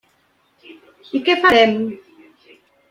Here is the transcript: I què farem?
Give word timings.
I 1.19 1.21
què 1.29 1.37
farem? 1.45 1.79